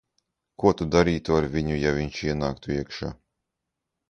Ko 0.63 0.71
tu 0.79 0.87
darītu 0.95 1.35
ar 1.41 1.47
viņu, 1.57 1.75
ja 1.83 1.93
viņš 1.99 2.23
ienāktu 2.31 2.75
iekšā? 2.79 3.13